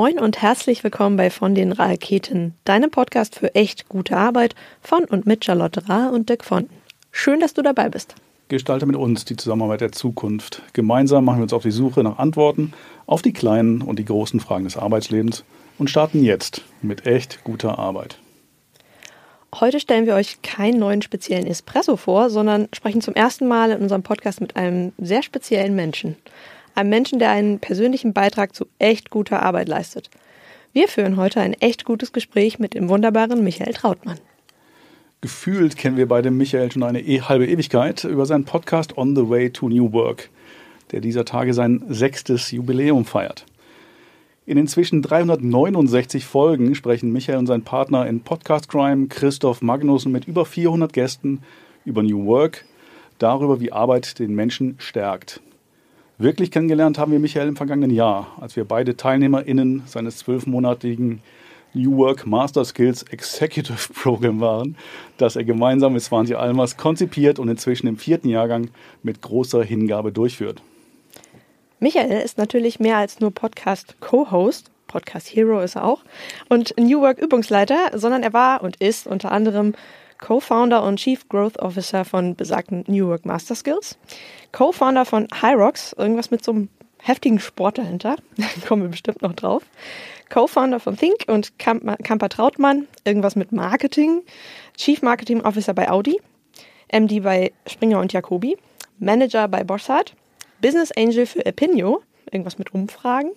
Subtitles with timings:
[0.00, 5.02] Moin und herzlich willkommen bei Von den Raketen, deinem Podcast für echt gute Arbeit von
[5.02, 6.76] und mit Charlotte Rahe und Dirk Fonten.
[7.10, 8.14] Schön, dass du dabei bist.
[8.46, 10.62] Gestalte mit uns die Zusammenarbeit der Zukunft.
[10.72, 12.74] Gemeinsam machen wir uns auf die Suche nach Antworten
[13.06, 15.42] auf die kleinen und die großen Fragen des Arbeitslebens
[15.78, 18.20] und starten jetzt mit echt guter Arbeit.
[19.52, 23.82] Heute stellen wir euch keinen neuen speziellen Espresso vor, sondern sprechen zum ersten Mal in
[23.82, 26.14] unserem Podcast mit einem sehr speziellen Menschen.
[26.78, 30.10] Einem Menschen, der einen persönlichen Beitrag zu echt guter Arbeit leistet.
[30.72, 34.20] Wir führen heute ein echt gutes Gespräch mit dem wunderbaren Michael Trautmann.
[35.20, 39.28] Gefühlt kennen wir beide Michael schon eine e halbe Ewigkeit über seinen Podcast On the
[39.28, 40.30] Way to New Work,
[40.92, 43.44] der dieser Tage sein sechstes Jubiläum feiert.
[44.46, 50.28] In inzwischen 369 Folgen sprechen Michael und sein Partner in Podcast Crime Christoph Magnussen mit
[50.28, 51.42] über 400 Gästen
[51.84, 52.64] über New Work,
[53.18, 55.40] darüber, wie Arbeit den Menschen stärkt.
[56.20, 61.20] Wirklich kennengelernt haben wir Michael im vergangenen Jahr, als wir beide TeilnehmerInnen seines zwölfmonatigen
[61.74, 64.76] New Work Master Skills Executive Program waren,
[65.16, 68.70] das er gemeinsam mit Swanti Almers konzipiert und inzwischen im vierten Jahrgang
[69.04, 70.60] mit großer Hingabe durchführt.
[71.78, 76.02] Michael ist natürlich mehr als nur Podcast-Co-Host, Podcast Hero ist er auch,
[76.48, 79.74] und New Work Übungsleiter, sondern er war und ist unter anderem
[80.18, 83.98] Co-Founder und Chief Growth Officer von besagten New Work Master Skills,
[84.52, 86.68] Co-Founder von Hyrox, irgendwas mit so einem
[87.00, 89.62] heftigen Sport dahinter, da kommen wir bestimmt noch drauf,
[90.30, 94.22] Co-Founder von Think und Kamper Trautmann, irgendwas mit Marketing,
[94.76, 96.20] Chief Marketing Officer bei Audi,
[96.92, 98.56] MD bei Springer und Jacobi,
[98.98, 100.14] Manager bei Bossart,
[100.60, 103.30] Business Angel für Epinio, irgendwas mit Umfragen.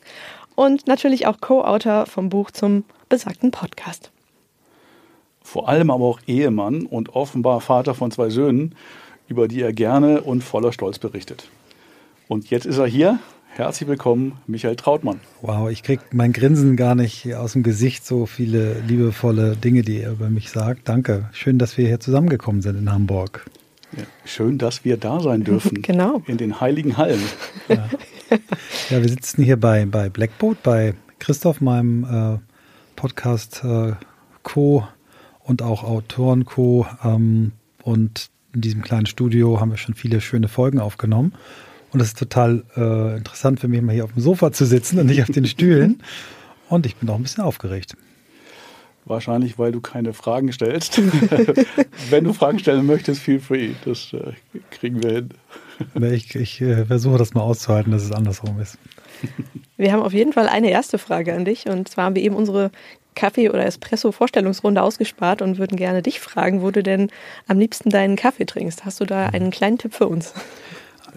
[0.56, 4.12] Und natürlich auch Co-Autor vom Buch zum besagten Podcast
[5.44, 8.76] vor allem aber auch Ehemann und offenbar Vater von zwei Söhnen,
[9.28, 11.48] über die er gerne und voller Stolz berichtet.
[12.28, 13.20] Und jetzt ist er hier.
[13.54, 15.20] Herzlich willkommen, Michael Trautmann.
[15.42, 20.00] Wow, ich kriege mein Grinsen gar nicht aus dem Gesicht, so viele liebevolle Dinge, die
[20.00, 20.88] er über mich sagt.
[20.88, 21.30] Danke.
[21.34, 23.46] Schön, dass wir hier zusammengekommen sind in Hamburg.
[23.98, 25.82] Ja, schön, dass wir da sein dürfen.
[25.82, 26.22] genau.
[26.28, 27.22] In den heiligen Hallen.
[27.68, 27.90] Ja,
[28.90, 32.40] ja wir sitzen hier bei, bei Blackboat, bei Christoph, meinem äh,
[32.96, 33.94] Podcast äh,
[34.44, 34.88] Co
[35.52, 36.88] und auch Autoren Co.
[37.04, 37.52] Ähm,
[37.84, 41.34] und in diesem kleinen Studio haben wir schon viele schöne Folgen aufgenommen.
[41.92, 44.98] Und es ist total äh, interessant für mich, mal hier auf dem Sofa zu sitzen
[44.98, 46.02] und nicht auf den Stühlen.
[46.70, 47.98] Und ich bin auch ein bisschen aufgeregt.
[49.04, 51.02] Wahrscheinlich, weil du keine Fragen stellst.
[52.10, 53.72] Wenn du Fragen stellen möchtest, feel free.
[53.84, 54.32] Das äh,
[54.70, 55.30] kriegen wir hin.
[56.14, 58.78] ich, ich äh, versuche das mal auszuhalten, dass es andersrum ist.
[59.78, 61.66] Wir haben auf jeden Fall eine erste Frage an dich.
[61.66, 62.72] Und zwar haben wir eben unsere
[63.16, 67.10] Kaffee- oder Espresso-Vorstellungsrunde ausgespart und würden gerne dich fragen, wo du denn
[67.48, 68.86] am liebsten deinen Kaffee trinkst.
[68.86, 69.36] Hast du da mhm.
[69.36, 70.34] einen kleinen Tipp für uns?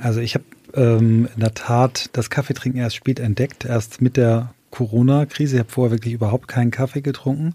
[0.01, 0.45] Also ich habe
[0.75, 5.57] ähm, in der Tat das Kaffeetrinken erst spät entdeckt, erst mit der Corona-Krise.
[5.57, 7.53] Ich habe vorher wirklich überhaupt keinen Kaffee getrunken.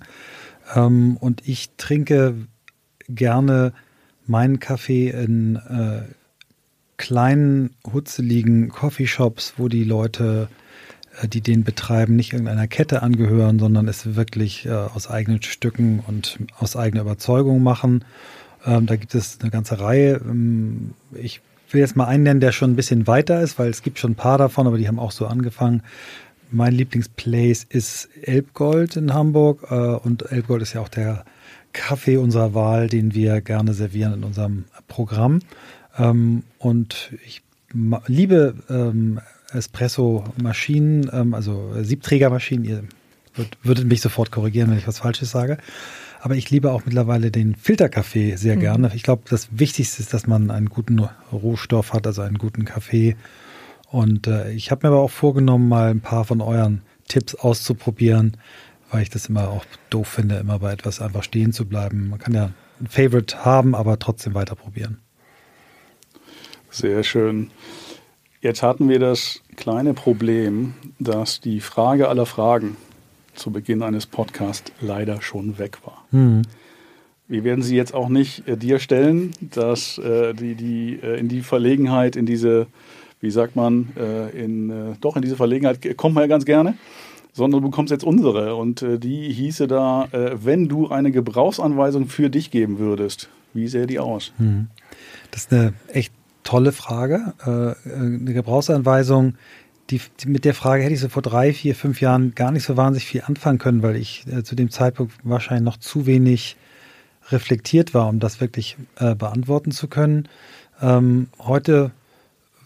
[0.75, 2.35] Ähm, und ich trinke
[3.09, 3.73] gerne
[4.25, 6.13] meinen Kaffee in äh,
[6.97, 10.49] kleinen, hutzeligen Coffeeshops, wo die Leute
[11.27, 16.39] die den betreiben, nicht irgendeiner Kette angehören, sondern es wirklich äh, aus eigenen Stücken und
[16.57, 18.05] aus eigener Überzeugung machen.
[18.65, 20.21] Ähm, da gibt es eine ganze Reihe.
[20.23, 21.41] Ähm, ich
[21.71, 24.11] will jetzt mal einen nennen, der schon ein bisschen weiter ist, weil es gibt schon
[24.11, 25.83] ein paar davon, aber die haben auch so angefangen.
[26.51, 31.25] Mein Lieblingsplace ist Elbgold in Hamburg äh, und Elbgold ist ja auch der
[31.73, 35.41] Kaffee unserer Wahl, den wir gerne servieren in unserem Programm.
[35.97, 37.43] Ähm, und ich
[38.07, 39.19] liebe ähm,
[39.51, 42.65] Espresso-Maschinen, ähm, also Siebträgermaschinen.
[42.65, 42.83] Ihr
[43.35, 45.57] würd, würdet mich sofort korrigieren, wenn ich was Falsches sage.
[46.21, 48.59] Aber ich liebe auch mittlerweile den Filterkaffee sehr mhm.
[48.59, 48.91] gerne.
[48.93, 50.99] Ich glaube, das Wichtigste ist, dass man einen guten
[51.31, 53.15] Rohstoff hat, also einen guten Kaffee.
[53.89, 58.37] Und äh, ich habe mir aber auch vorgenommen, mal ein paar von euren Tipps auszuprobieren,
[58.91, 62.09] weil ich das immer auch doof finde, immer bei etwas einfach stehen zu bleiben.
[62.09, 64.99] Man kann ja ein Favorite haben, aber trotzdem weiter probieren.
[66.69, 67.49] Sehr schön.
[68.41, 72.77] Jetzt hatten wir das kleine Problem, dass die Frage aller Fragen
[73.35, 76.05] zu Beginn eines Podcasts leider schon weg war.
[76.11, 76.43] Mhm.
[77.27, 81.27] Wir werden sie jetzt auch nicht äh, dir stellen, dass äh, die, die äh, in
[81.27, 82.67] die Verlegenheit, in diese,
[83.19, 86.75] wie sagt man, äh, in, äh, doch in diese Verlegenheit kommt man ja ganz gerne,
[87.33, 92.29] sondern du bekommst jetzt unsere und äh, die hieße da, wenn du eine Gebrauchsanweisung für
[92.29, 94.33] dich geben würdest, wie sähe die aus?
[94.39, 94.67] Mhm.
[95.31, 96.13] Das ist eine echt
[96.49, 97.33] tolle Frage.
[97.45, 99.35] Äh, eine Gebrauchsanweisung,
[99.91, 102.63] die, die, mit der Frage hätte ich so vor drei, vier, fünf Jahren gar nicht
[102.63, 106.57] so wahnsinnig viel anfangen können, weil ich äh, zu dem Zeitpunkt wahrscheinlich noch zu wenig
[107.29, 110.27] reflektiert war, um das wirklich äh, beantworten zu können.
[110.81, 111.91] Ähm, heute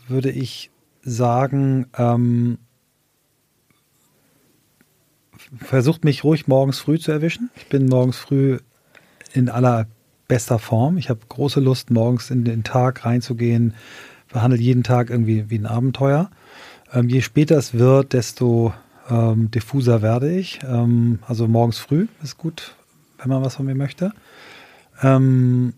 [0.07, 0.69] würde ich
[1.01, 2.59] sagen, ähm,
[5.57, 7.50] versucht mich ruhig morgens früh zu erwischen.
[7.57, 8.59] Ich bin morgens früh
[9.33, 9.88] in aller
[10.28, 10.98] bester Form.
[10.98, 13.74] Ich habe große Lust, morgens in den Tag reinzugehen,
[14.31, 16.30] behandle jeden Tag irgendwie wie ein Abenteuer.
[16.92, 18.74] Ähm, je später es wird, desto
[19.10, 20.60] ähm, diffuser werde ich.
[20.64, 22.75] Ähm, also morgens früh ist gut,
[23.20, 24.14] wenn man was von mir möchte.
[25.02, 25.74] Ähm,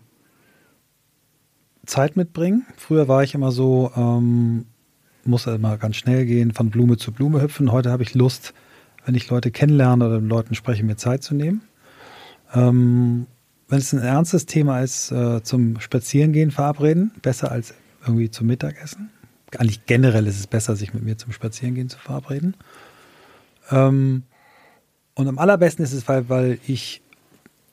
[1.86, 2.66] Zeit mitbringen.
[2.76, 4.66] Früher war ich immer so, ähm,
[5.24, 7.72] muss immer ganz schnell gehen, von Blume zu Blume hüpfen.
[7.72, 8.54] Heute habe ich Lust,
[9.04, 11.62] wenn ich Leute kennenlerne oder mit Leuten spreche, mir Zeit zu nehmen.
[13.68, 19.10] Wenn es ein ernstes Thema ist, äh, zum Spazierengehen verabreden, besser als irgendwie zum Mittagessen.
[19.58, 22.54] Eigentlich generell ist es besser, sich mit mir zum Spazierengehen zu verabreden.
[23.70, 24.22] Ähm,
[25.14, 27.02] und am allerbesten ist es, weil, weil ich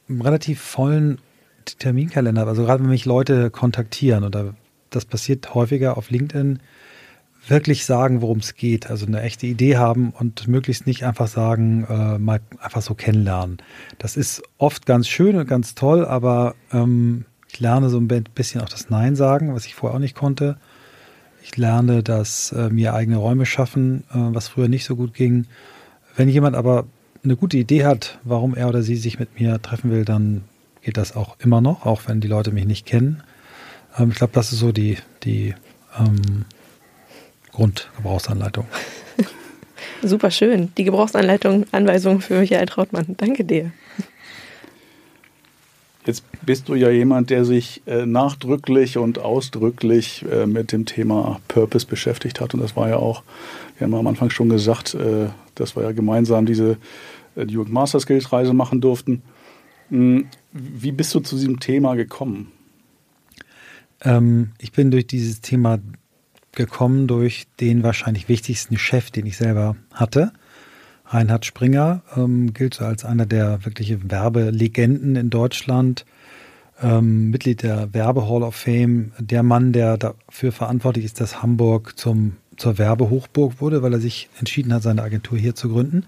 [0.09, 1.19] einen relativ vollen
[1.65, 2.51] Terminkalender habe.
[2.51, 4.55] Also gerade wenn mich Leute kontaktieren oder
[4.89, 6.59] das passiert häufiger auf LinkedIn,
[7.47, 8.89] wirklich sagen, worum es geht.
[8.89, 13.57] Also eine echte Idee haben und möglichst nicht einfach sagen, äh, mal einfach so kennenlernen.
[13.97, 18.61] Das ist oft ganz schön und ganz toll, aber ähm, ich lerne so ein bisschen
[18.61, 20.57] auch das Nein sagen, was ich vorher auch nicht konnte.
[21.43, 25.45] Ich lerne das äh, mir eigene Räume schaffen, äh, was früher nicht so gut ging.
[26.15, 26.85] Wenn jemand aber
[27.23, 30.43] eine gute Idee hat, warum er oder sie sich mit mir treffen will, dann
[30.81, 33.23] geht das auch immer noch, auch wenn die Leute mich nicht kennen.
[33.97, 35.53] Ähm, ich glaube, das ist so die, die
[35.99, 36.45] ähm,
[37.53, 38.65] Grundgebrauchsanleitung.
[40.03, 40.71] Super schön.
[40.77, 43.15] Die Gebrauchsanleitung, Anweisung für Michael Trautmann.
[43.17, 43.71] Danke dir.
[46.05, 51.39] Jetzt bist du ja jemand, der sich äh, nachdrücklich und ausdrücklich äh, mit dem Thema
[51.47, 52.53] Purpose beschäftigt hat.
[52.53, 53.23] Und das war ja auch,
[53.77, 56.77] wir haben am Anfang schon gesagt, äh, dass wir ja gemeinsam diese
[57.35, 59.21] äh, Duke Master Skills Reise machen durften.
[59.89, 62.51] Hm, wie bist du zu diesem Thema gekommen?
[64.01, 65.79] Ähm, ich bin durch dieses Thema
[66.53, 70.31] gekommen durch den wahrscheinlich wichtigsten Chef, den ich selber hatte.
[71.05, 76.05] Reinhard Springer ähm, gilt so als einer der wirklichen Werbelegenden in Deutschland,
[76.81, 81.97] ähm, Mitglied der Werbe Hall of Fame, der Mann, der dafür verantwortlich ist, dass Hamburg
[81.97, 86.05] zum, zur Werbehochburg wurde, weil er sich entschieden hat, seine Agentur hier zu gründen.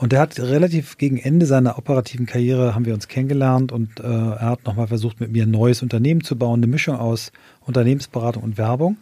[0.00, 4.04] Und er hat relativ gegen Ende seiner operativen Karriere haben wir uns kennengelernt und äh,
[4.04, 7.32] er hat nochmal versucht, mit mir ein neues Unternehmen zu bauen, eine Mischung aus
[7.66, 8.96] Unternehmensberatung und Werbung.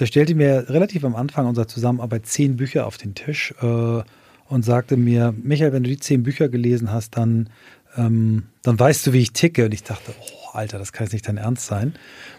[0.00, 4.02] Er stellte mir relativ am Anfang unserer Zusammenarbeit zehn Bücher auf den Tisch äh,
[4.48, 7.50] und sagte mir, Michael, wenn du die zehn Bücher gelesen hast, dann,
[7.96, 9.66] ähm, dann weißt du, wie ich ticke.
[9.66, 11.94] Und ich dachte, oh, Alter, das kann jetzt nicht dein Ernst sein.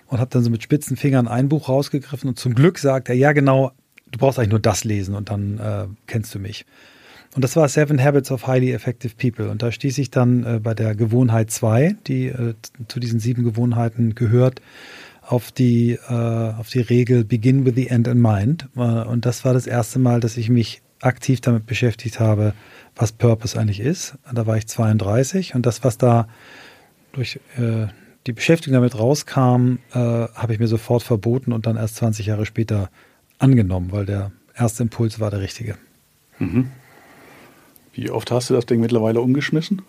[0.08, 3.16] Und habe dann so mit spitzen Fingern ein Buch rausgegriffen und zum Glück sagt er,
[3.16, 3.72] ja genau,
[4.12, 6.66] du brauchst eigentlich nur das lesen und dann äh, kennst du mich.
[7.36, 9.52] Und das war Seven Habits of Highly Effective People.
[9.52, 12.56] Und da stieß ich dann äh, bei der Gewohnheit 2, die äh,
[12.88, 14.62] zu diesen sieben Gewohnheiten gehört,
[15.30, 18.68] auf die, äh, auf die Regel Begin with the End in Mind.
[18.76, 22.54] Äh, und das war das erste Mal, dass ich mich aktiv damit beschäftigt habe,
[22.96, 24.16] was Purpose eigentlich ist.
[24.34, 26.28] Da war ich 32 und das, was da
[27.12, 27.88] durch äh,
[28.26, 32.48] die Beschäftigung damit rauskam, äh, habe ich mir sofort verboten und dann erst 20 Jahre
[32.48, 32.90] später
[33.38, 35.76] angenommen, weil der erste Impuls war der richtige.
[36.40, 36.72] Mhm.
[37.94, 39.84] Wie oft hast du das Ding mittlerweile umgeschmissen?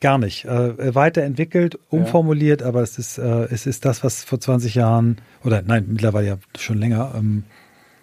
[0.00, 0.44] Gar nicht.
[0.44, 2.68] Äh, weiterentwickelt, umformuliert, ja.
[2.68, 6.38] aber es ist, äh, es ist das, was vor 20 Jahren, oder nein, mittlerweile ja
[6.56, 7.44] schon länger, ähm,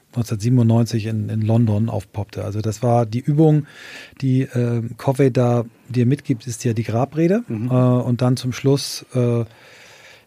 [0.09, 2.43] 1997 in, in London aufpoppte.
[2.43, 3.65] Also das war die Übung,
[4.21, 7.43] die äh, Covey da dir mitgibt, ist ja die Grabrede.
[7.47, 7.69] Mhm.
[7.69, 9.43] Äh, und dann zum Schluss äh,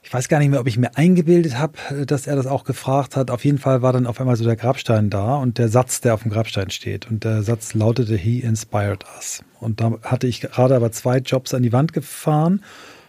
[0.09, 3.15] ich weiß gar nicht mehr, ob ich mir eingebildet habe, dass er das auch gefragt
[3.15, 3.31] hat.
[3.31, 6.15] Auf jeden Fall war dann auf einmal so der Grabstein da und der Satz, der
[6.15, 7.11] auf dem Grabstein steht.
[7.11, 9.45] Und der Satz lautete, He inspired us.
[9.61, 12.63] Und da hatte ich gerade aber zwei Jobs an die Wand gefahren,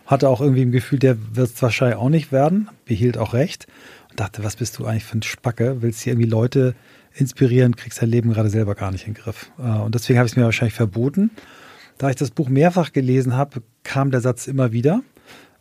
[0.05, 3.67] hatte auch irgendwie im Gefühl, der wird es wahrscheinlich auch nicht werden, behielt auch recht
[4.09, 5.81] und dachte, was bist du eigentlich für ein Spacke?
[5.81, 6.75] Willst du irgendwie Leute
[7.13, 9.51] inspirieren, kriegst dein Leben gerade selber gar nicht in den Griff.
[9.59, 11.31] Äh, und deswegen habe ich es mir wahrscheinlich verboten.
[11.97, 15.01] Da ich das Buch mehrfach gelesen habe, kam der Satz immer wieder.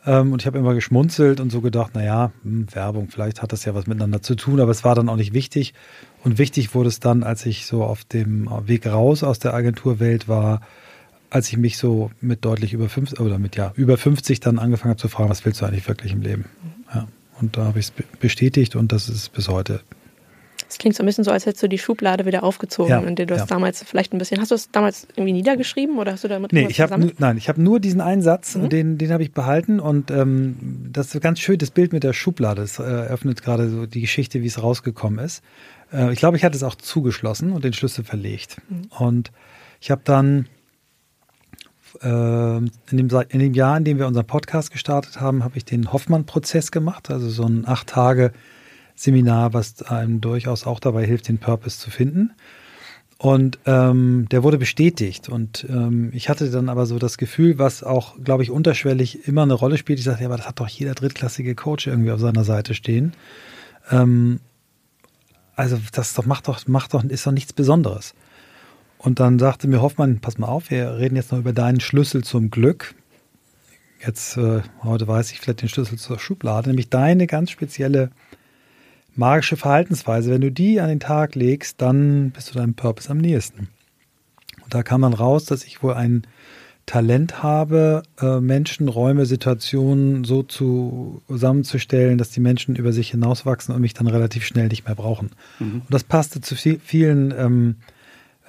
[0.07, 3.64] Ähm, und ich habe immer geschmunzelt und so gedacht, naja, hm, Werbung, vielleicht hat das
[3.64, 5.75] ja was miteinander zu tun, aber es war dann auch nicht wichtig.
[6.25, 10.29] Und wichtig wurde es dann, als ich so auf dem Weg raus aus der Agenturwelt
[10.29, 10.61] war,
[11.31, 14.91] als ich mich so mit deutlich über 50 oder mit ja über 50 dann angefangen
[14.91, 16.47] habe zu fragen, was willst du eigentlich wirklich im Leben?
[16.95, 17.07] Ja.
[17.41, 19.81] Und da habe ich es bestätigt und das ist bis heute
[20.69, 23.17] es klingt so ein bisschen so, als hättest du die Schublade wieder aufgezogen, ja, in
[23.17, 23.41] der du ja.
[23.41, 24.41] das damals vielleicht ein bisschen.
[24.41, 27.49] Hast du es damals irgendwie niedergeschrieben oder hast du damit nee, ich hab, Nein, ich
[27.49, 28.69] habe nur diesen einen Satz, mhm.
[28.69, 30.57] den, den habe ich behalten und ähm,
[30.93, 32.61] das ist ganz schön, das Bild mit der Schublade.
[32.61, 35.43] Das äh, eröffnet gerade so die Geschichte, wie es rausgekommen ist.
[35.92, 38.59] Äh, ich glaube, ich hatte es auch zugeschlossen und den Schlüssel verlegt.
[38.68, 38.83] Mhm.
[38.99, 39.33] Und
[39.80, 40.47] ich habe dann
[42.02, 45.64] äh, in dem, in dem Jahr, in dem wir unseren Podcast gestartet haben, habe ich
[45.64, 48.33] den Hoffmann-Prozess gemacht, also so ein acht Tage
[48.95, 52.33] Seminar, was einem durchaus auch dabei hilft, den Purpose zu finden.
[53.16, 55.28] Und ähm, der wurde bestätigt.
[55.28, 59.42] Und ähm, ich hatte dann aber so das Gefühl, was auch, glaube ich, unterschwellig immer
[59.42, 59.99] eine Rolle spielt.
[59.99, 63.12] Ich sagte, ja, aber das hat doch jeder drittklassige Coach irgendwie auf seiner Seite stehen.
[63.90, 64.38] Ähm,
[65.59, 68.15] also das doch, macht doch, macht doch, ist doch nichts Besonderes.
[68.97, 72.23] Und dann sagte mir Hoffmann, pass mal auf, wir reden jetzt noch über deinen Schlüssel
[72.23, 72.95] zum Glück.
[74.05, 78.11] Jetzt, äh, heute weiß ich vielleicht den Schlüssel zur Schublade, nämlich deine ganz spezielle
[79.17, 80.31] magische Verhaltensweise.
[80.31, 83.69] Wenn du die an den Tag legst, dann bist du deinem Purpose am nächsten.
[84.62, 86.23] Und da kam dann raus, dass ich wohl ein
[86.88, 93.83] Talent habe, äh, Menschen, Räume, Situationen so zusammenzustellen, dass die Menschen über sich hinauswachsen und
[93.83, 95.33] mich dann relativ schnell nicht mehr brauchen.
[95.59, 95.83] Mhm.
[95.83, 97.76] Und das passte zu vielen ähm,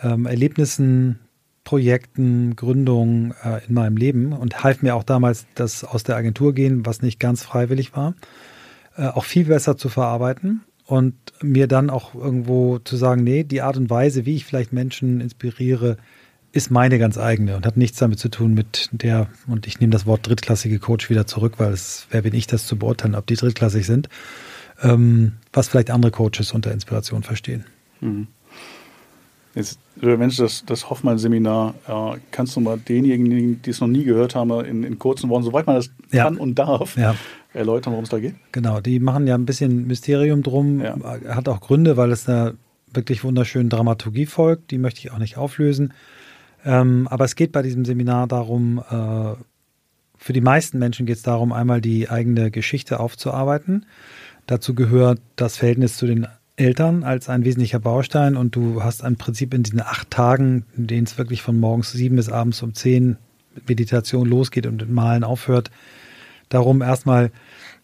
[0.01, 1.19] ähm, Erlebnissen,
[1.65, 6.53] Projekten, Gründungen äh, in meinem Leben und half mir auch damals, das aus der Agentur
[6.53, 8.15] gehen, was nicht ganz freiwillig war,
[8.95, 13.61] äh, auch viel besser zu verarbeiten und mir dann auch irgendwo zu sagen, nee, die
[13.61, 15.97] Art und Weise, wie ich vielleicht Menschen inspiriere,
[16.51, 19.91] ist meine ganz eigene und hat nichts damit zu tun mit der, und ich nehme
[19.91, 23.27] das Wort drittklassige Coach wieder zurück, weil es, wer bin ich, das zu beurteilen, ob
[23.27, 24.09] die drittklassig sind,
[24.81, 27.65] ähm, was vielleicht andere Coaches unter Inspiration verstehen.
[28.01, 28.27] Mhm.
[29.55, 34.35] Jetzt, Mensch, das, das Hoffmann-Seminar, äh, kannst du mal denjenigen, die es noch nie gehört
[34.35, 36.23] haben, in, in kurzen Worten, soweit man das ja.
[36.23, 37.15] kann und darf, ja.
[37.53, 38.35] erläutern, worum es da geht?
[38.51, 40.95] Genau, die machen ja ein bisschen Mysterium drum, ja.
[41.29, 42.53] hat auch Gründe, weil es einer
[42.93, 45.93] wirklich wunderschönen Dramaturgie folgt, die möchte ich auch nicht auflösen.
[46.65, 49.35] Ähm, aber es geht bei diesem Seminar darum, äh,
[50.17, 53.85] für die meisten Menschen geht es darum, einmal die eigene Geschichte aufzuarbeiten.
[54.47, 59.15] Dazu gehört das Verhältnis zu den Eltern als ein wesentlicher Baustein und du hast im
[59.15, 62.73] Prinzip in diesen acht Tagen, in denen es wirklich von morgens sieben bis abends um
[62.73, 63.15] zehn
[63.67, 65.71] Meditation losgeht und mit Malen aufhört,
[66.49, 67.31] darum erstmal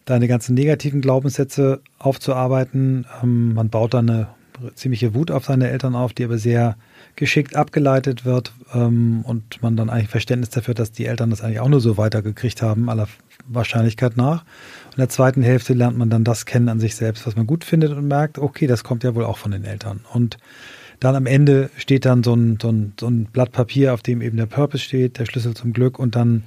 [0.04, 3.06] deine ganzen negativen Glaubenssätze aufzuarbeiten.
[3.22, 4.28] Ähm, man baut dann eine
[4.74, 6.76] ziemliche Wut auf seine Eltern auf, die aber sehr
[7.16, 11.60] geschickt abgeleitet wird ähm, und man dann eigentlich Verständnis dafür, dass die Eltern das eigentlich
[11.60, 13.08] auch nur so weitergekriegt haben, aller
[13.48, 14.44] Wahrscheinlichkeit nach.
[14.92, 17.64] In der zweiten Hälfte lernt man dann das kennen an sich selbst, was man gut
[17.64, 20.04] findet und merkt, okay, das kommt ja wohl auch von den Eltern.
[20.12, 20.38] Und
[21.00, 24.22] dann am Ende steht dann so ein, so ein, so ein Blatt Papier, auf dem
[24.22, 26.44] eben der Purpose steht, der Schlüssel zum Glück und dann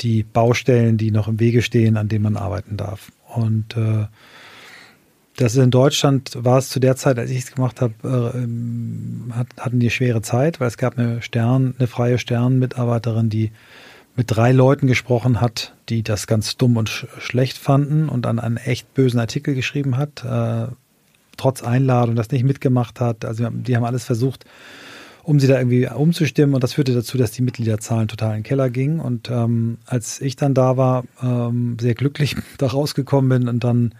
[0.00, 3.12] die Baustellen, die noch im Wege stehen, an denen man arbeiten darf.
[3.34, 4.06] Und äh,
[5.40, 9.46] das in Deutschland war es zu der Zeit, als ich es gemacht habe, äh, hat,
[9.58, 13.50] hatten die schwere Zeit, weil es gab eine Stern, eine freie Sternmitarbeiterin, die
[14.16, 18.38] mit drei Leuten gesprochen hat, die das ganz dumm und sch schlecht fanden und dann
[18.38, 20.66] einen echt bösen Artikel geschrieben hat, äh,
[21.38, 23.24] trotz Einladung, das nicht mitgemacht hat.
[23.24, 24.44] Also die haben alles versucht,
[25.22, 28.42] um sie da irgendwie umzustimmen und das führte dazu, dass die Mitgliederzahlen total in den
[28.42, 29.00] Keller gingen.
[29.00, 33.94] Und ähm, als ich dann da war, ähm, sehr glücklich da rausgekommen bin und dann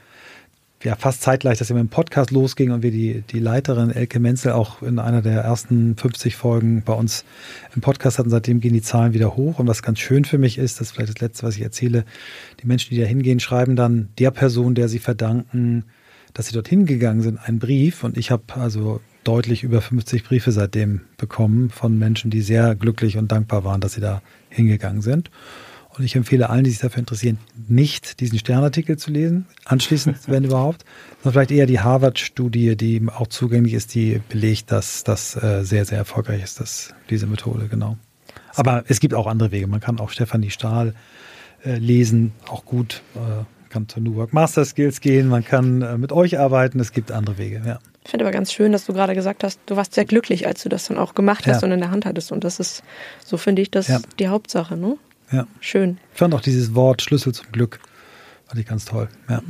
[0.82, 4.18] ja fast zeitgleich, dass wir mit dem Podcast losging und wir die, die Leiterin Elke
[4.18, 7.24] Menzel auch in einer der ersten 50 Folgen bei uns
[7.74, 8.30] im Podcast hatten.
[8.30, 9.58] Seitdem gehen die Zahlen wieder hoch.
[9.58, 12.04] Und was ganz schön für mich ist, das ist vielleicht das Letzte, was ich erzähle,
[12.62, 15.84] die Menschen, die da hingehen, schreiben dann der Person, der sie verdanken,
[16.32, 18.02] dass sie dorthin gegangen sind, einen Brief.
[18.02, 23.18] Und ich habe also deutlich über 50 Briefe seitdem bekommen von Menschen, die sehr glücklich
[23.18, 25.30] und dankbar waren, dass sie da hingegangen sind.
[25.96, 30.44] Und ich empfehle allen, die sich dafür interessieren, nicht diesen Sternartikel zu lesen, anschließend, wenn
[30.44, 30.84] überhaupt,
[31.22, 35.84] sondern vielleicht eher die Harvard-Studie, die auch zugänglich ist, die belegt, dass das äh, sehr,
[35.84, 37.96] sehr erfolgreich ist, dass diese Methode, genau.
[38.54, 39.66] Aber es gibt auch andere Wege.
[39.66, 40.94] Man kann auch Stefanie Stahl
[41.64, 43.02] äh, lesen, auch gut.
[43.14, 46.92] Äh, kann zur New Work Master Skills gehen, man kann äh, mit euch arbeiten, es
[46.92, 47.78] gibt andere Wege, ja.
[48.04, 50.62] Ich finde aber ganz schön, dass du gerade gesagt hast, du warst sehr glücklich, als
[50.62, 51.66] du das dann auch gemacht hast ja.
[51.66, 52.32] und in der Hand hattest.
[52.32, 52.82] Und das ist,
[53.24, 54.00] so finde ich, das ja.
[54.18, 54.96] die Hauptsache, ne?
[55.32, 55.46] Ja.
[55.60, 55.98] Schön.
[56.12, 57.80] Ich fand auch dieses Wort Schlüssel zum Glück,
[58.46, 59.08] fand ich ganz toll.
[59.28, 59.42] Ja.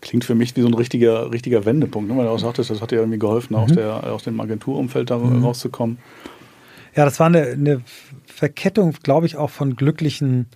[0.00, 2.16] Klingt für mich wie so ein richtiger, richtiger Wendepunkt, ne?
[2.16, 3.60] weil du auch sagtest, das hat dir irgendwie geholfen, mhm.
[3.60, 5.44] aus, der, aus dem Agenturumfeld da mhm.
[5.44, 5.98] rauszukommen.
[6.94, 7.82] Ja, das war eine, eine
[8.24, 10.46] Verkettung, glaube ich, auch von glücklichen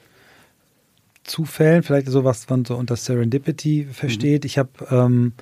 [1.24, 4.44] Zufällen, vielleicht sowas, was man so unter Serendipity versteht.
[4.44, 4.46] Mhm.
[4.46, 5.32] Ich habe ähm,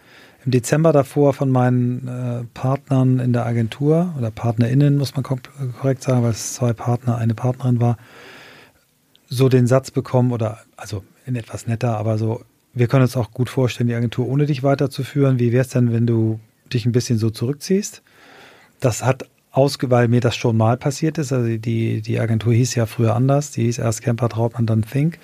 [0.45, 6.03] im Dezember davor von meinen äh, Partnern in der Agentur oder PartnerInnen, muss man korrekt
[6.03, 7.97] sagen, weil es zwei Partner, eine Partnerin war,
[9.29, 12.43] so den Satz bekommen oder also in etwas netter, aber so,
[12.73, 15.39] wir können uns auch gut vorstellen, die Agentur ohne dich weiterzuführen.
[15.39, 16.41] Wie wäre es denn, wenn du
[16.73, 18.03] dich ein bisschen so zurückziehst?
[18.81, 21.33] Das hat ausge, weil mir das schon mal passiert ist.
[21.33, 23.51] Also die, die Agentur hieß ja früher anders.
[23.51, 25.19] Die hieß erst Camper Trautmann, dann Think.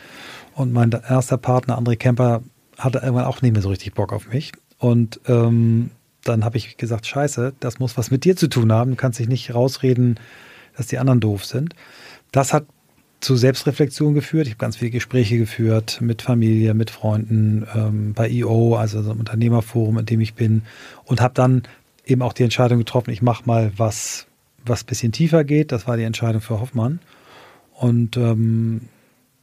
[0.55, 2.43] Und mein erster Partner, André Kemper,
[2.79, 4.53] hatte irgendwann auch nicht mehr so richtig Bock auf mich.
[4.79, 5.91] Und ähm,
[6.25, 8.93] dann habe ich gesagt, scheiße, das muss was mit dir zu tun haben.
[8.93, 10.19] Du kannst dich nicht rausreden,
[10.77, 11.75] dass die anderen doof sind.
[12.33, 12.67] Das hat
[13.25, 14.47] zu Selbstreflexion geführt.
[14.47, 19.11] Ich habe ganz viele Gespräche geführt mit Familie, mit Freunden, ähm, bei EO, also so
[19.11, 20.63] einem Unternehmerforum, in dem ich bin,
[21.07, 21.63] und habe dann
[22.05, 24.27] eben auch die Entscheidung getroffen, ich mache mal was,
[24.67, 25.73] was bisschen tiefer geht.
[25.73, 27.01] Das war die Entscheidung für Hoffmann.
[27.73, 28.83] Und ähm,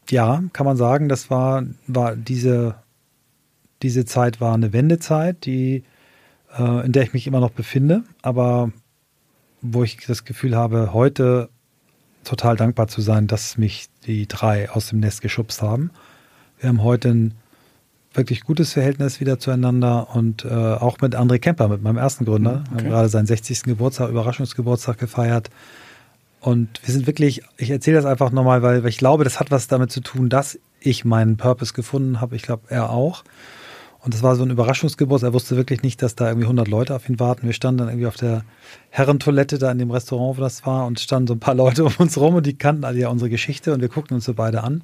[0.09, 2.75] ja, kann man sagen, das war, war diese,
[3.81, 5.83] diese Zeit war eine Wendezeit, die,
[6.55, 8.71] äh, in der ich mich immer noch befinde, aber
[9.63, 11.49] wo ich das Gefühl habe, heute
[12.23, 15.91] total dankbar zu sein, dass mich die drei aus dem Nest geschubst haben.
[16.59, 17.33] Wir haben heute ein
[18.13, 22.63] wirklich gutes Verhältnis wieder zueinander und äh, auch mit André Kemper, mit meinem ersten Gründer.
[22.65, 22.71] Okay.
[22.71, 23.63] Wir haben gerade seinen 60.
[23.63, 25.49] Geburtstag, Überraschungsgeburtstag gefeiert.
[26.41, 29.51] Und wir sind wirklich, ich erzähle das einfach nochmal, weil, weil ich glaube, das hat
[29.51, 32.35] was damit zu tun, dass ich meinen Purpose gefunden habe.
[32.35, 33.23] Ich glaube, er auch.
[34.03, 35.29] Und das war so ein Überraschungsgeburtstag.
[35.29, 37.45] Er wusste wirklich nicht, dass da irgendwie 100 Leute auf ihn warten.
[37.45, 38.43] Wir standen dann irgendwie auf der
[38.89, 41.93] Herrentoilette da in dem Restaurant, wo das war, und standen so ein paar Leute um
[41.99, 44.63] uns rum und die kannten alle ja unsere Geschichte und wir guckten uns so beide
[44.63, 44.83] an.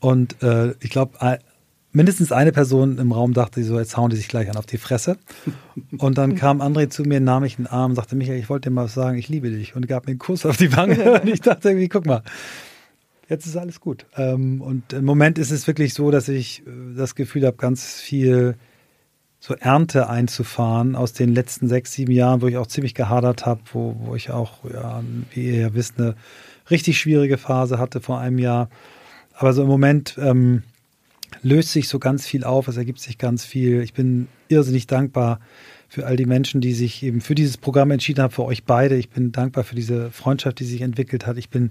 [0.00, 1.16] Und äh, ich glaube,
[1.92, 4.76] mindestens eine Person im Raum dachte so, jetzt hauen die sich gleich an auf die
[4.76, 5.16] Fresse.
[5.96, 8.50] Und dann kam André zu mir, nahm mich in den Arm und sagte, Michael, ich
[8.50, 9.76] wollte dir mal sagen, ich liebe dich.
[9.76, 11.20] Und gab mir einen Kuss auf die Wange.
[11.22, 12.22] Und ich dachte irgendwie, guck mal,
[13.28, 14.06] jetzt ist alles gut.
[14.16, 18.00] Ähm, und im Moment ist es wirklich so, dass ich äh, das Gefühl habe, ganz
[18.00, 18.56] viel
[19.40, 23.60] so Ernte einzufahren aus den letzten sechs, sieben Jahren, wo ich auch ziemlich gehadert habe,
[23.72, 25.02] wo, wo ich auch, ja,
[25.32, 26.14] wie ihr ja wisst, eine
[26.70, 28.70] richtig schwierige Phase hatte vor einem Jahr.
[29.34, 30.62] Aber so im Moment ähm,
[31.42, 33.82] löst sich so ganz viel auf, es ergibt sich ganz viel.
[33.82, 35.40] Ich bin irrsinnig dankbar
[35.94, 38.96] für all die Menschen, die sich eben für dieses Programm entschieden haben, für euch beide.
[38.96, 41.36] Ich bin dankbar für diese Freundschaft, die sich entwickelt hat.
[41.36, 41.70] Ich bin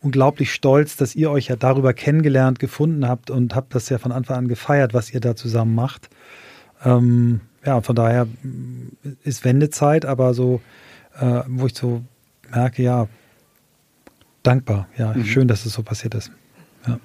[0.00, 4.12] unglaublich stolz, dass ihr euch ja darüber kennengelernt, gefunden habt und habt das ja von
[4.12, 6.08] Anfang an gefeiert, was ihr da zusammen macht.
[6.84, 8.28] Ähm, ja, von daher
[9.24, 10.60] ist Wendezeit, aber so,
[11.18, 12.04] äh, wo ich so
[12.52, 13.08] merke, ja,
[14.44, 14.86] dankbar.
[14.96, 15.24] Ja, mhm.
[15.24, 16.30] schön, dass es so passiert ist.
[16.86, 17.00] Ja.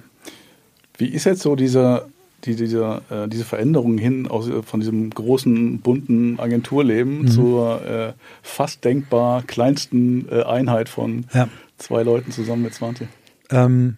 [1.00, 2.10] Wie ist jetzt so dieser,
[2.46, 7.28] die, diese, äh, diese Veränderung hin aus, von diesem großen, bunten Agenturleben mhm.
[7.28, 11.48] zur äh, fast denkbar kleinsten äh, Einheit von ja.
[11.78, 13.08] zwei Leuten zusammen mit 20?
[13.52, 13.98] Ähm,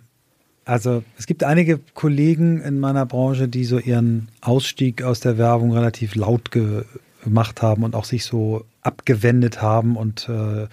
[0.66, 5.74] also es gibt einige Kollegen in meiner Branche, die so ihren Ausstieg aus der Werbung
[5.74, 6.86] relativ laut ge
[7.24, 10.68] gemacht haben und auch sich so abgewendet haben und äh,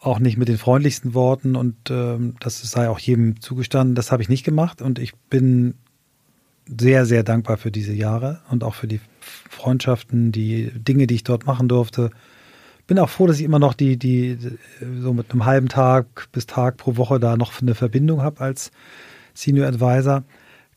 [0.00, 3.94] auch nicht mit den freundlichsten Worten und ähm, das sei auch jedem zugestanden.
[3.94, 5.74] Das habe ich nicht gemacht und ich bin
[6.76, 11.24] sehr, sehr dankbar für diese Jahre und auch für die Freundschaften, die Dinge, die ich
[11.24, 12.10] dort machen durfte.
[12.86, 14.38] Bin auch froh, dass ich immer noch die, die
[15.00, 18.70] so mit einem halben Tag bis Tag pro Woche da noch eine Verbindung habe als
[19.34, 20.24] Senior Advisor.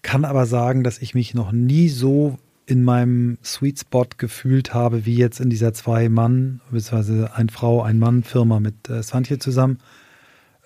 [0.01, 5.05] Kann aber sagen, dass ich mich noch nie so in meinem Sweet Spot gefühlt habe,
[5.05, 9.79] wie jetzt in dieser Zwei-Mann, beziehungsweise ein Frau, ein Mann-Firma mit äh, Svantje zusammen,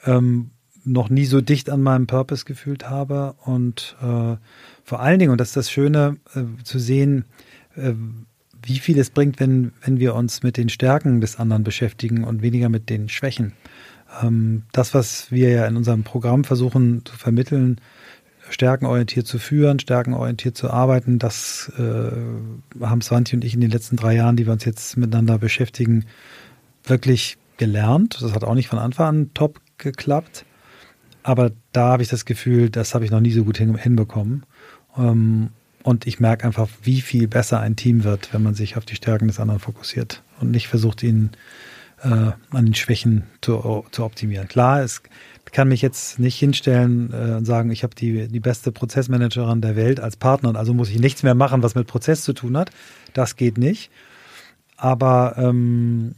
[0.05, 0.51] ähm,
[0.85, 3.35] noch nie so dicht an meinem Purpose gefühlt habe.
[3.43, 4.37] Und äh,
[4.83, 7.25] vor allen Dingen, und das ist das Schöne, äh, zu sehen,
[7.75, 7.93] äh,
[8.63, 12.41] wie viel es bringt, wenn, wenn wir uns mit den Stärken des anderen beschäftigen und
[12.41, 13.53] weniger mit den Schwächen.
[14.21, 17.81] Ähm, das, was wir ja in unserem Programm versuchen zu vermitteln,
[18.49, 21.19] stärkenorientiert zu führen, stärkenorientiert zu arbeiten.
[21.19, 24.97] Das äh, haben Svanti und ich in den letzten drei Jahren, die wir uns jetzt
[24.97, 26.05] miteinander beschäftigen,
[26.83, 28.17] wirklich gelernt.
[28.21, 30.45] Das hat auch nicht von Anfang an top geklappt.
[31.25, 34.45] Aber da habe ich das Gefühl, das habe ich noch nie so gut hin, hinbekommen.
[34.95, 35.49] Ähm,
[35.81, 38.93] und ich merke einfach, wie viel besser ein Team wird, wenn man sich auf die
[38.93, 41.31] Stärken des anderen fokussiert und nicht versucht, ihn
[42.03, 44.47] äh, an den Schwächen zu, zu optimieren.
[44.47, 45.01] Klar, es
[45.51, 49.75] kann mich jetzt nicht hinstellen äh, und sagen, ich habe die, die beste Prozessmanagerin der
[49.75, 52.55] Welt als Partner und also muss ich nichts mehr machen, was mit Prozess zu tun
[52.55, 52.69] hat.
[53.13, 53.89] Das geht nicht.
[54.77, 56.13] Aber ähm,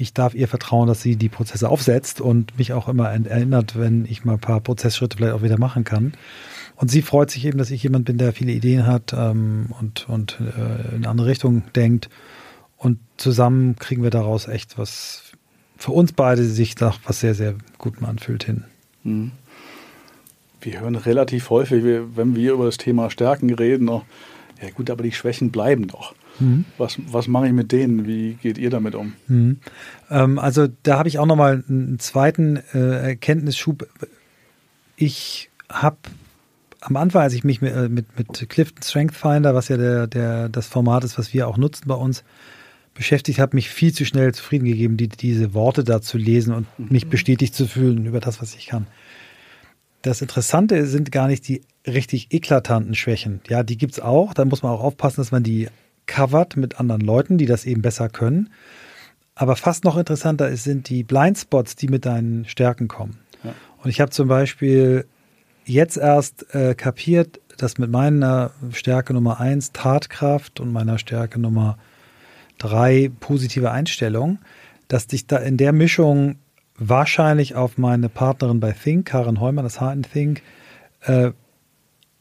[0.00, 4.06] ich darf ihr vertrauen, dass sie die Prozesse aufsetzt und mich auch immer erinnert, wenn
[4.06, 6.14] ich mal ein paar Prozessschritte vielleicht auch wieder machen kann.
[6.76, 10.08] Und sie freut sich eben, dass ich jemand bin, der viele Ideen hat ähm, und,
[10.08, 12.08] und äh, in eine andere Richtung denkt.
[12.76, 15.32] Und zusammen kriegen wir daraus echt was
[15.76, 18.64] für uns beide sich nach was sehr, sehr Gutem anfühlt hin.
[19.02, 19.32] Mhm.
[20.60, 24.04] Wir hören relativ häufig, wenn wir über das Thema Stärken reden, noch,
[24.60, 26.14] ja gut, aber die Schwächen bleiben doch.
[26.40, 26.64] Mhm.
[26.78, 28.06] Was, was mache ich mit denen?
[28.06, 29.12] Wie geht ihr damit um?
[29.28, 29.58] Mhm.
[30.10, 33.86] Ähm, also da habe ich auch nochmal einen zweiten äh, Erkenntnisschub.
[34.96, 35.98] Ich habe
[36.80, 40.06] am Anfang, als ich mich mit, äh, mit, mit Clifton Strength Finder, was ja der,
[40.06, 42.24] der, das Format ist, was wir auch nutzen bei uns,
[42.94, 46.66] beschäftigt habe, mich viel zu schnell zufrieden gegeben, die, diese Worte da zu lesen und
[46.78, 46.88] mhm.
[46.90, 48.86] mich bestätigt zu fühlen über das, was ich kann.
[50.02, 53.40] Das Interessante sind gar nicht die richtig eklatanten Schwächen.
[53.48, 54.32] Ja, die gibt es auch.
[54.32, 55.68] Da muss man auch aufpassen, dass man die
[56.10, 58.50] covert mit anderen Leuten, die das eben besser können.
[59.36, 63.20] Aber fast noch interessanter ist, sind die Blindspots, die mit deinen Stärken kommen.
[63.44, 63.54] Ja.
[63.82, 65.06] Und ich habe zum Beispiel
[65.64, 71.78] jetzt erst äh, kapiert, dass mit meiner Stärke Nummer eins Tatkraft und meiner Stärke Nummer
[72.58, 74.40] drei positive Einstellungen,
[74.88, 76.36] dass dich da in der Mischung
[76.76, 80.42] wahrscheinlich auf meine Partnerin bei Think, Karen Heumann, das in Think,
[81.02, 81.30] äh,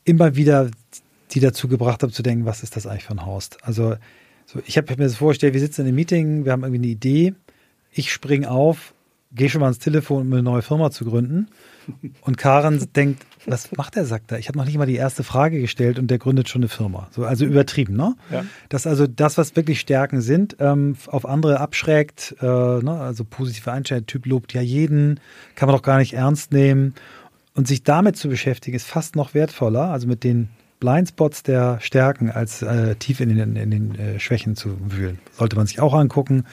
[0.04, 0.70] immer wieder
[1.32, 3.58] die dazu gebracht habe zu denken, was ist das eigentlich für ein Host?
[3.64, 3.96] Also
[4.46, 6.88] so, ich habe mir das vorgestellt, wir sitzen in einem Meeting, wir haben irgendwie eine
[6.88, 7.34] Idee,
[7.92, 8.94] ich springe auf,
[9.32, 11.48] gehe schon mal ans Telefon, um eine neue Firma zu gründen.
[12.22, 14.38] Und Karen denkt, was macht der Sack da?
[14.38, 17.08] Ich habe noch nicht mal die erste Frage gestellt und der gründet schon eine Firma.
[17.12, 18.16] So, also übertrieben, ne?
[18.30, 18.44] Ja.
[18.68, 23.00] Das also das, was wirklich Stärken sind, ähm, auf andere abschreckt, äh, ne?
[23.00, 25.20] also positive Einstellung, Typ lobt ja jeden,
[25.56, 26.94] kann man doch gar nicht ernst nehmen.
[27.56, 32.32] Und sich damit zu beschäftigen, ist fast noch wertvoller, also mit den Blindspots der Stärken,
[32.32, 35.20] als äh, tief in den, in den äh, Schwächen zu wühlen.
[35.34, 36.46] Sollte man sich auch angucken.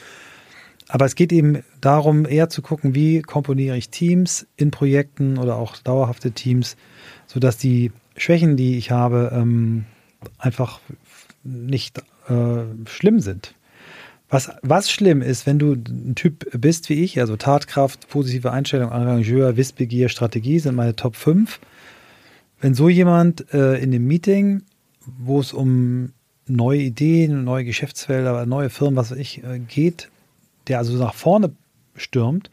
[0.89, 5.57] Aber es geht eben darum, eher zu gucken, wie komponiere ich Teams in Projekten oder
[5.57, 6.77] auch dauerhafte Teams,
[7.25, 9.85] sodass die Schwächen, die ich habe, ähm,
[10.37, 10.79] einfach
[11.43, 13.53] nicht äh, schlimm sind.
[14.29, 18.91] Was, was schlimm ist, wenn du ein Typ bist wie ich, also Tatkraft, positive Einstellung,
[18.91, 21.59] Arrangeur, Wissbegier, Strategie sind meine Top 5.
[22.59, 24.63] Wenn so jemand äh, in dem Meeting,
[25.05, 26.13] wo es um
[26.47, 30.09] neue Ideen, neue Geschäftsfelder, neue Firmen, was weiß ich, äh, geht,
[30.67, 31.51] der also nach vorne
[31.95, 32.49] stürmt,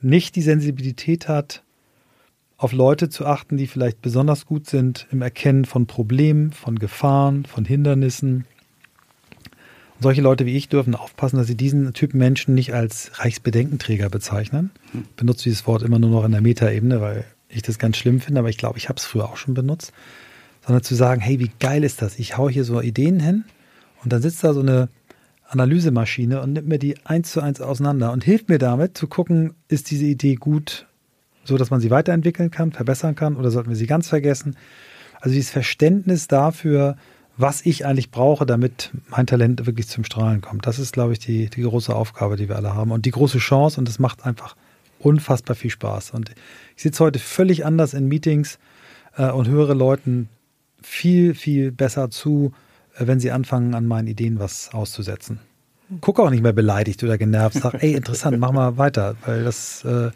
[0.00, 1.62] nicht die Sensibilität hat,
[2.56, 7.44] auf Leute zu achten, die vielleicht besonders gut sind im Erkennen von Problemen, von Gefahren,
[7.44, 8.44] von Hindernissen.
[9.96, 14.08] Und solche Leute wie ich dürfen aufpassen, dass sie diesen Typen Menschen nicht als Reichsbedenkenträger
[14.10, 14.70] bezeichnen.
[14.86, 15.04] Ich hm.
[15.16, 18.40] benutze dieses Wort immer nur noch in der Metaebene, weil ich das ganz schlimm finde,
[18.40, 19.92] aber ich glaube, ich habe es früher auch schon benutzt.
[20.64, 22.18] Sondern zu sagen, hey, wie geil ist das?
[22.18, 23.44] Ich haue hier so Ideen hin
[24.02, 24.88] und dann sitzt da so eine
[25.48, 29.54] Analysemaschine und nimmt mir die eins zu eins auseinander und hilft mir damit zu gucken,
[29.68, 30.86] ist diese Idee gut,
[31.44, 34.56] so dass man sie weiterentwickeln kann, verbessern kann oder sollten wir sie ganz vergessen.
[35.20, 36.96] Also dieses Verständnis dafür,
[37.36, 40.66] was ich eigentlich brauche, damit mein Talent wirklich zum Strahlen kommt.
[40.66, 43.38] Das ist, glaube ich, die, die große Aufgabe, die wir alle haben und die große
[43.38, 44.56] Chance und es macht einfach
[45.04, 46.12] unfassbar viel Spaß.
[46.12, 46.30] Und
[46.76, 48.58] ich sitze heute völlig anders in Meetings
[49.16, 50.28] äh, und höre Leuten
[50.80, 52.52] viel, viel besser zu,
[52.96, 55.40] äh, wenn sie anfangen, an meinen Ideen was auszusetzen.
[56.00, 59.84] Gucke auch nicht mehr beleidigt oder genervt, sag, ey, interessant, mach mal weiter, weil das
[59.84, 60.10] äh,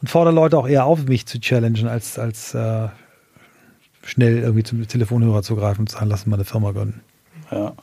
[0.00, 2.88] und fordere Leute auch eher auf, mich zu challengen, als, als äh,
[4.02, 7.02] schnell irgendwie zum Telefonhörer zu greifen und zu sagen, lass mal eine Firma gründen.
[7.50, 7.74] Ja.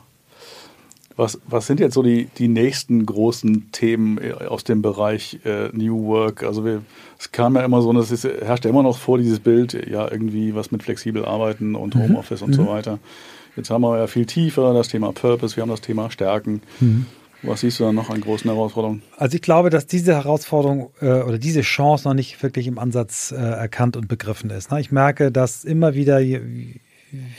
[1.18, 5.68] Was, was sind jetzt so die, die nächsten großen Themen äh, aus dem Bereich äh,
[5.72, 6.44] New Work?
[6.44, 6.82] Also wir,
[7.18, 10.08] es kam ja immer so, es ist, herrscht ja immer noch vor dieses Bild, ja
[10.08, 12.02] irgendwie was mit flexibel arbeiten und mhm.
[12.02, 12.46] Homeoffice mhm.
[12.46, 12.68] und so mhm.
[12.68, 12.98] weiter.
[13.56, 16.62] Jetzt haben wir ja viel tiefer das Thema Purpose, wir haben das Thema Stärken.
[16.78, 17.06] Mhm.
[17.42, 19.02] Was siehst du da noch an großen Herausforderungen?
[19.16, 23.32] Also ich glaube, dass diese Herausforderung äh, oder diese Chance noch nicht wirklich im Ansatz
[23.32, 24.70] äh, erkannt und begriffen ist.
[24.70, 24.80] Ne?
[24.80, 26.20] Ich merke, dass immer wieder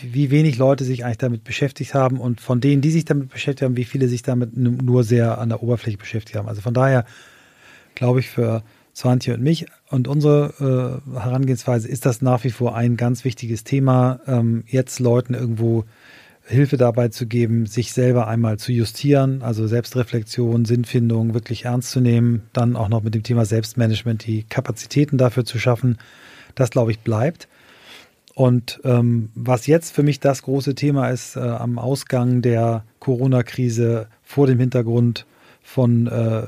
[0.01, 3.63] wie wenig Leute sich eigentlich damit beschäftigt haben und von denen, die sich damit beschäftigt
[3.63, 6.47] haben, wie viele sich damit nur sehr an der Oberfläche beschäftigt haben.
[6.47, 7.05] Also von daher
[7.95, 8.63] glaube ich für
[8.95, 13.63] Swantje und mich und unsere äh, Herangehensweise ist das nach wie vor ein ganz wichtiges
[13.63, 15.85] Thema, ähm, jetzt Leuten irgendwo
[16.49, 22.01] Hilfe dabei zu geben, sich selber einmal zu justieren, also Selbstreflexion, Sinnfindung wirklich ernst zu
[22.01, 25.99] nehmen, dann auch noch mit dem Thema Selbstmanagement die Kapazitäten dafür zu schaffen.
[26.55, 27.47] Das, glaube ich, bleibt.
[28.39, 34.07] Und ähm, was jetzt für mich das große Thema ist, äh, am Ausgang der Corona-Krise
[34.23, 35.25] vor dem Hintergrund
[35.61, 36.43] von äh,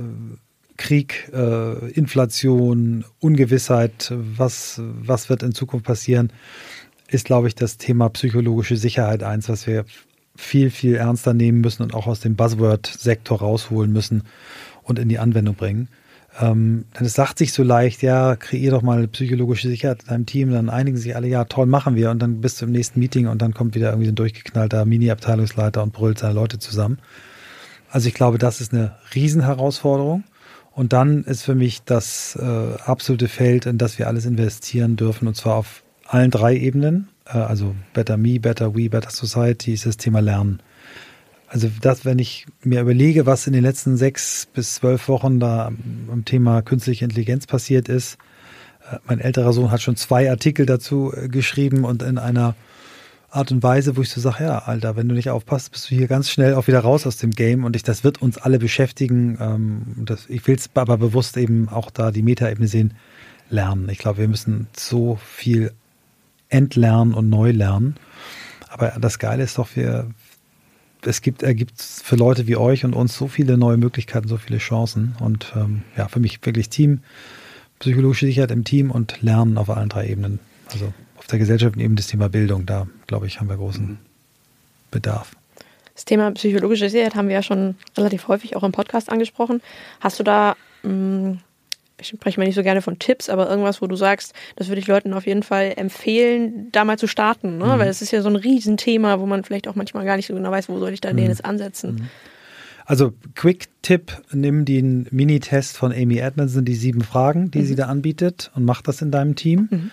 [0.78, 6.32] Krieg, äh, Inflation, Ungewissheit, was, was wird in Zukunft passieren,
[7.10, 9.84] ist, glaube ich, das Thema psychologische Sicherheit eins, was wir
[10.34, 14.24] viel, viel ernster nehmen müssen und auch aus dem Buzzword-Sektor rausholen müssen
[14.84, 15.90] und in die Anwendung bringen.
[16.40, 20.08] Ähm, denn es sagt sich so leicht, ja, kreier doch mal eine psychologische Sicherheit in
[20.10, 23.00] deinem Team, dann einigen sich alle, ja, toll, machen wir und dann bis zum nächsten
[23.00, 27.00] Meeting und dann kommt wieder irgendwie so ein durchgeknallter Mini-Abteilungsleiter und brüllt seine Leute zusammen.
[27.90, 30.24] Also ich glaube, das ist eine Riesenherausforderung.
[30.74, 35.28] Und dann ist für mich das äh, absolute Feld, in das wir alles investieren dürfen,
[35.28, 39.86] und zwar auf allen drei Ebenen, äh, also Better Me, Better We, Better Society, ist
[39.86, 40.62] das Thema Lernen.
[41.52, 45.68] Also das, wenn ich mir überlege, was in den letzten sechs bis zwölf Wochen da
[45.68, 48.18] am Thema künstliche Intelligenz passiert ist,
[48.90, 52.56] äh, mein älterer Sohn hat schon zwei Artikel dazu äh, geschrieben und in einer
[53.30, 55.96] Art und Weise, wo ich so sage, ja, Alter, wenn du nicht aufpasst, bist du
[55.96, 58.58] hier ganz schnell auch wieder raus aus dem Game und ich, das wird uns alle
[58.58, 59.38] beschäftigen.
[59.42, 62.94] Ähm, das, ich will es aber bewusst eben auch da die Metaebene sehen,
[63.50, 63.90] lernen.
[63.90, 65.74] Ich glaube, wir müssen so viel
[66.48, 67.98] entlernen und neu lernen.
[68.70, 70.08] Aber das Geile ist doch, wir,
[71.06, 74.60] es gibt, ergibt für Leute wie euch und uns so viele neue Möglichkeiten, so viele
[74.60, 75.16] Chancen.
[75.20, 77.00] Und ähm, ja, für mich wirklich Team,
[77.80, 80.40] psychologische Sicherheit im Team und Lernen auf allen drei Ebenen.
[80.72, 83.98] Also auf der Gesellschaft eben das Thema Bildung, da glaube ich, haben wir großen mhm.
[84.92, 85.36] Bedarf.
[85.94, 89.62] Das Thema psychologische Sicherheit haben wir ja schon relativ häufig auch im Podcast angesprochen.
[90.00, 91.38] Hast du da, mh,
[92.02, 94.82] ich spreche mal nicht so gerne von Tipps, aber irgendwas, wo du sagst, das würde
[94.82, 97.66] ich Leuten auf jeden Fall empfehlen, da mal zu starten, ne?
[97.66, 97.80] Mhm.
[97.80, 100.34] weil es ist ja so ein Riesenthema, wo man vielleicht auch manchmal gar nicht so
[100.34, 101.18] genau weiß, wo soll ich da mhm.
[101.18, 101.96] den jetzt ansetzen.
[101.96, 102.08] Mhm.
[102.86, 107.66] Also Quick-Tipp, nimm den Mini-Test von Amy Edmondson, die sieben Fragen, die mhm.
[107.66, 109.70] sie da anbietet und mach das in deinem Team.
[109.70, 109.92] Mhm.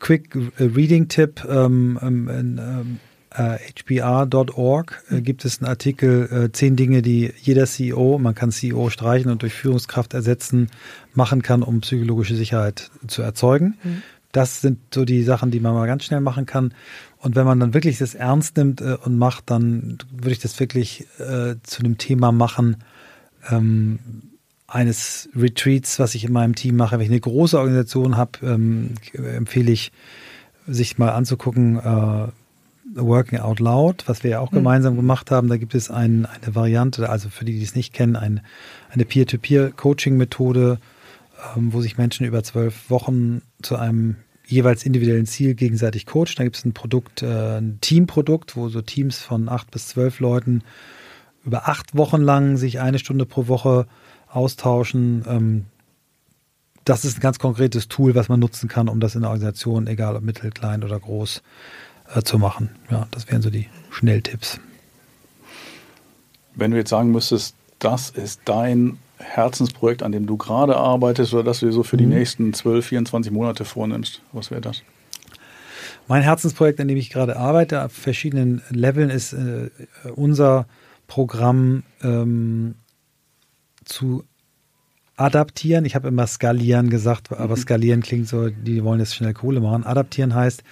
[0.00, 3.00] Quick äh, Reading-Tipp, ähm, ähm, ähm,
[3.34, 8.50] äh, hbr.org äh, gibt es einen Artikel, äh, zehn Dinge, die jeder CEO, man kann
[8.50, 10.70] CEO streichen und durch Führungskraft ersetzen,
[11.14, 13.76] machen kann, um psychologische Sicherheit zu erzeugen.
[13.82, 14.02] Mhm.
[14.32, 16.74] Das sind so die Sachen, die man mal ganz schnell machen kann.
[17.18, 20.58] Und wenn man dann wirklich das ernst nimmt äh, und macht, dann würde ich das
[20.60, 22.76] wirklich äh, zu einem Thema machen,
[23.50, 23.98] ähm,
[24.66, 26.96] eines Retreats, was ich in meinem Team mache.
[26.96, 29.92] Wenn ich eine große Organisation habe, ähm, empfehle ich,
[30.66, 32.28] sich mal anzugucken, äh,
[32.94, 34.56] Working Out Loud, was wir ja auch mhm.
[34.56, 35.48] gemeinsam gemacht haben.
[35.48, 38.40] Da gibt es ein, eine Variante, also für die, die es nicht kennen, ein,
[38.90, 40.78] eine Peer-to-Peer-Coaching-Methode,
[41.56, 46.34] ähm, wo sich Menschen über zwölf Wochen zu einem jeweils individuellen Ziel gegenseitig coachen.
[46.36, 50.20] Da gibt es ein Produkt, äh, ein Teamprodukt, wo so Teams von acht bis zwölf
[50.20, 50.62] Leuten
[51.44, 53.86] über acht Wochen lang sich eine Stunde pro Woche
[54.28, 55.24] austauschen.
[55.28, 55.64] Ähm,
[56.84, 59.86] das ist ein ganz konkretes Tool, was man nutzen kann, um das in der Organisation,
[59.86, 61.42] egal ob mittel, klein oder groß,
[62.14, 62.70] äh, zu machen.
[62.90, 64.60] Ja, das wären so die Schnelltipps.
[66.54, 71.44] Wenn du jetzt sagen müsstest, das ist dein Herzensprojekt, an dem du gerade arbeitest oder
[71.44, 72.14] das du dir so für die mhm.
[72.14, 74.82] nächsten 12, 24 Monate vornimmst, was wäre das?
[76.06, 79.70] Mein Herzensprojekt, an dem ich gerade arbeite, auf verschiedenen Leveln, ist äh,
[80.14, 80.66] unser
[81.06, 82.76] Programm ähm,
[83.84, 84.24] zu
[85.18, 85.84] adaptieren.
[85.84, 87.60] Ich habe immer skalieren gesagt, aber mhm.
[87.60, 89.84] skalieren klingt so, die wollen jetzt schnell Kohle machen.
[89.84, 90.62] Adaptieren heißt,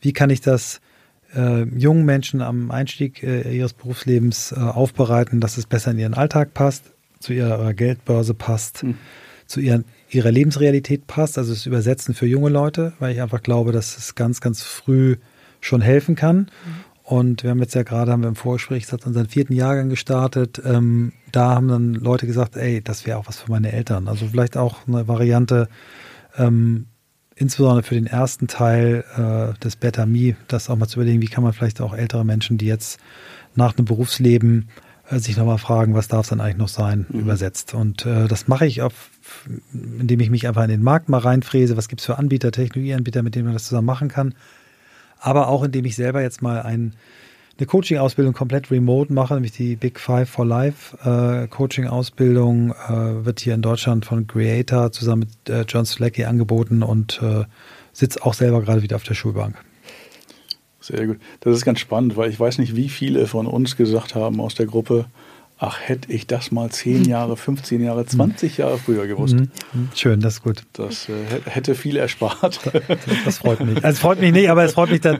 [0.00, 0.80] wie kann ich das
[1.34, 6.14] äh, jungen Menschen am Einstieg äh, ihres Berufslebens äh, aufbereiten, dass es besser in ihren
[6.14, 6.84] Alltag passt,
[7.20, 8.94] zu ihrer Geldbörse passt, mhm.
[9.46, 13.72] zu ihren, ihrer Lebensrealität passt, also das Übersetzen für junge Leute, weil ich einfach glaube,
[13.72, 15.16] dass es ganz, ganz früh
[15.60, 16.36] schon helfen kann.
[16.36, 16.48] Mhm.
[17.08, 20.60] Und wir haben jetzt ja gerade, haben wir im Vorgespräch gesagt, unseren vierten Jahrgang gestartet.
[20.62, 24.08] Ähm, da haben dann Leute gesagt, ey, das wäre auch was für meine Eltern.
[24.08, 25.70] Also vielleicht auch eine Variante,
[26.36, 26.84] ähm,
[27.34, 31.28] insbesondere für den ersten Teil äh, des Better Me, das auch mal zu überlegen, wie
[31.28, 33.00] kann man vielleicht auch ältere Menschen, die jetzt
[33.54, 34.68] nach einem Berufsleben
[35.08, 37.20] äh, sich nochmal fragen, was darf es dann eigentlich noch sein, mhm.
[37.20, 37.72] übersetzt.
[37.72, 39.08] Und äh, das mache ich auf,
[39.72, 43.22] indem ich mich einfach in den Markt mal reinfräse, was gibt es für Anbieter, Technologieanbieter,
[43.22, 44.34] mit denen man das zusammen machen kann
[45.20, 46.94] aber auch indem ich selber jetzt mal ein,
[47.58, 53.40] eine Coaching-Ausbildung komplett remote mache, nämlich die Big Five for Life äh, Coaching-Ausbildung, äh, wird
[53.40, 57.44] hier in Deutschland von Creator zusammen mit äh, John Slacky angeboten und äh,
[57.92, 59.56] sitze auch selber gerade wieder auf der Schulbank.
[60.80, 61.18] Sehr gut.
[61.40, 64.54] Das ist ganz spannend, weil ich weiß nicht, wie viele von uns gesagt haben aus
[64.54, 65.06] der Gruppe,
[65.58, 69.34] ach, hätte ich das mal 10 Jahre, 15 Jahre, 20 Jahre früher gewusst.
[69.34, 69.50] Mhm.
[69.94, 70.62] Schön, das ist gut.
[70.72, 71.12] Das äh,
[71.44, 72.60] hätte viel erspart.
[73.24, 73.76] Das freut mich.
[73.76, 75.18] Also es freut mich nicht, aber es freut mich, dass,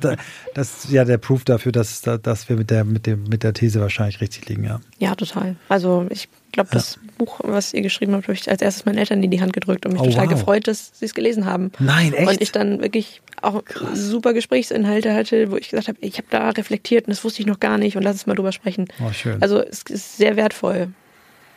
[0.55, 3.81] dass ja der Proof dafür, dass, dass wir mit der, mit, dem, mit der These
[3.81, 4.81] wahrscheinlich richtig liegen, ja.
[4.98, 5.57] Ja, total.
[5.68, 7.13] Also ich glaube, das ja.
[7.19, 9.87] Buch, was ihr geschrieben habt, habe ich als erstes meinen Eltern in die Hand gedrückt
[9.87, 10.35] und mich oh, total wow.
[10.35, 11.73] gefreut, dass sie es gelesen haben.
[11.79, 12.29] Nein, echt?
[12.29, 13.99] Und ich dann wirklich auch Krass.
[13.99, 17.47] super Gesprächsinhalte hatte, wo ich gesagt habe, ich habe da reflektiert und das wusste ich
[17.47, 18.89] noch gar nicht und lass uns mal drüber sprechen.
[19.05, 19.41] Oh, schön.
[19.41, 20.89] Also es ist sehr wertvoll.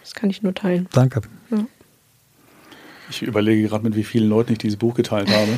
[0.02, 0.88] Das kann ich nur teilen.
[0.94, 1.22] Danke.
[1.52, 1.66] Ja.
[3.12, 5.52] Ich überlege gerade, mit wie vielen Leuten ich dieses Buch geteilt habe.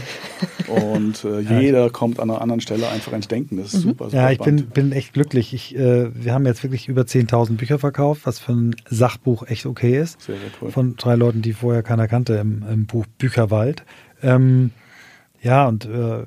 [0.67, 3.57] Und äh, jeder kommt an einer anderen Stelle einfach ins Denken.
[3.57, 3.89] Das ist mhm.
[3.89, 4.17] super, super.
[4.17, 5.53] Ja, ich bin, bin echt glücklich.
[5.53, 9.65] Ich, äh, wir haben jetzt wirklich über 10.000 Bücher verkauft, was für ein Sachbuch echt
[9.65, 10.21] okay ist.
[10.21, 10.71] Sehr, sehr cool.
[10.71, 13.83] Von drei Leuten, die vorher keiner kannte im, im Buch Bücherwald.
[14.21, 14.71] Ähm,
[15.41, 16.23] ja, und äh,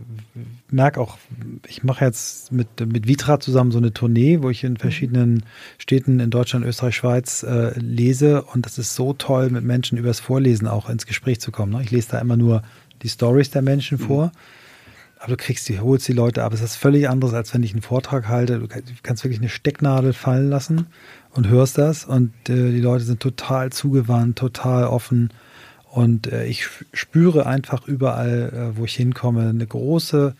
[0.70, 1.18] merke auch,
[1.66, 5.44] ich mache jetzt mit, mit Vitra zusammen so eine Tournee, wo ich in verschiedenen
[5.79, 8.42] Städten in Deutschland, Österreich, Schweiz äh, lese.
[8.42, 11.72] Und das ist so toll, mit Menschen übers Vorlesen auch ins Gespräch zu kommen.
[11.72, 11.83] Ne?
[11.83, 12.62] Ich lese da immer nur
[13.02, 14.05] die Stories der Menschen mhm.
[14.05, 14.33] vor.
[15.18, 16.52] Aber du kriegst die, holst die Leute ab.
[16.52, 18.59] Es ist völlig anderes, als wenn ich einen Vortrag halte.
[18.59, 18.68] Du
[19.02, 20.87] kannst wirklich eine Stecknadel fallen lassen
[21.31, 22.05] und hörst das.
[22.05, 25.31] Und äh, die Leute sind total zugewandt, total offen.
[25.90, 30.35] Und äh, ich spüre einfach überall, äh, wo ich hinkomme, eine große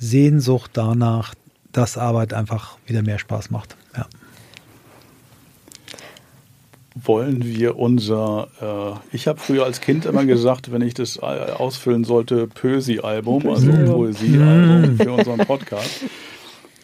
[0.00, 1.34] Sehnsucht danach,
[1.72, 3.76] dass Arbeit einfach wieder mehr Spaß macht.
[3.96, 4.06] Ja.
[6.96, 8.48] Wollen wir unser,
[9.12, 13.48] äh, ich habe früher als Kind immer gesagt, wenn ich das äh, ausfüllen sollte, Pösi-Album,
[13.48, 16.00] also Poesie-Album für unseren Podcast.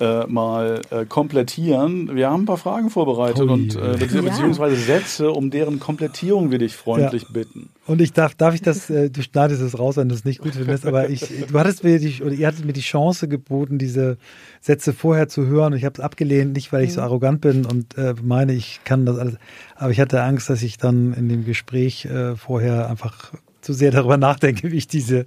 [0.00, 2.14] Äh, mal äh, komplettieren.
[2.14, 3.48] Wir haben ein paar Fragen vorbereitet Ui.
[3.52, 4.22] und äh, bezieh- Ja.
[4.22, 7.28] beziehungsweise Sätze, um deren Komplettierung wir dich freundlich Ja.
[7.32, 7.70] bitten.
[7.86, 10.40] Und ich darf, darf ich das, äh, du schneidest es raus, wenn du es nicht
[10.40, 13.78] gut findest, aber ich, du hattest mir die, oder ihr hattet mir die Chance geboten,
[13.78, 14.16] diese
[14.60, 17.64] Sätze vorher zu hören und ich habe es abgelehnt, nicht weil ich so arrogant bin
[17.64, 19.34] und äh, meine, ich kann das alles,
[19.76, 23.32] aber ich hatte Angst, dass ich dann in dem Gespräch äh, vorher einfach
[23.62, 25.24] zu sehr darüber nachdenke, wie ich diese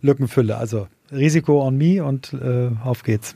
[0.00, 0.56] Lücken fülle.
[0.56, 3.34] Also Risiko on me und äh, auf geht's.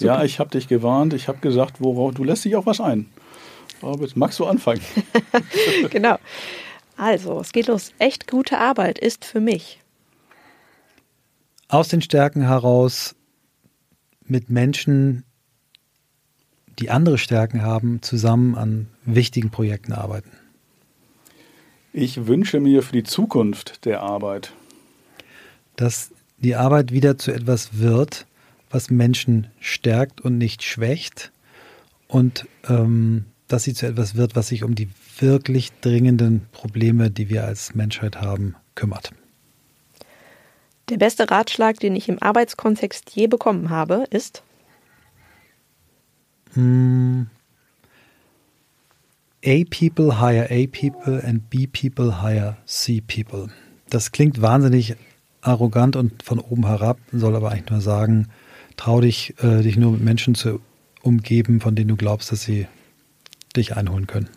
[0.00, 1.14] Ja, ich habe dich gewarnt.
[1.14, 3.06] Ich habe gesagt, worauf du lässt dich auch was ein.
[3.82, 4.80] Aber jetzt magst du anfangen?
[5.90, 6.18] genau.
[6.96, 7.92] Also, es geht los.
[7.98, 9.78] Echt gute Arbeit ist für mich.
[11.68, 13.14] aus den Stärken heraus
[14.24, 15.24] mit Menschen,
[16.78, 20.30] die andere Stärken haben, zusammen an wichtigen Projekten arbeiten.
[21.92, 24.52] Ich wünsche mir für die Zukunft der Arbeit,
[25.76, 28.26] Dass die Arbeit wieder zu etwas wird,
[28.70, 31.32] was Menschen stärkt und nicht schwächt
[32.08, 37.28] und ähm, dass sie zu etwas wird, was sich um die wirklich dringenden Probleme, die
[37.28, 39.12] wir als Menschheit haben, kümmert.
[40.88, 44.42] Der beste Ratschlag, den ich im Arbeitskontext je bekommen habe, ist,
[46.56, 47.26] A
[49.70, 53.48] people hire A people and B people hire C people.
[53.88, 54.96] Das klingt wahnsinnig
[55.42, 58.28] arrogant und von oben herab, soll aber eigentlich nur sagen,
[58.76, 60.60] trau dich, äh, dich nur mit Menschen zu
[61.02, 62.66] umgeben, von denen du glaubst, dass sie
[63.56, 64.28] dich einholen können.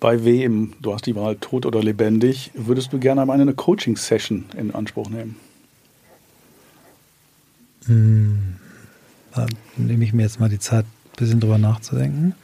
[0.00, 4.46] bei wem, du hast die Wahl tot oder lebendig, würdest du gerne einmal eine Coaching-Session
[4.56, 5.36] in Anspruch nehmen?
[9.34, 12.34] Da nehme ich mir jetzt mal die Zeit, ein bisschen drüber nachzudenken.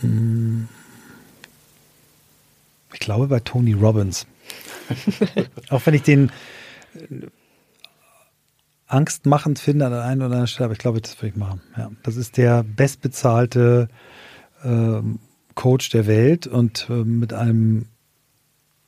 [0.00, 0.68] Hm.
[2.92, 4.26] Ich glaube bei Tony Robbins.
[5.68, 6.30] Auch wenn ich den
[8.90, 11.60] angstmachend finde an der einen oder anderen Stelle, aber ich glaube, das würde ich machen.
[11.76, 13.88] Ja, das ist der bestbezahlte
[14.64, 15.18] ähm,
[15.54, 17.86] Coach der Welt und ähm, mit einem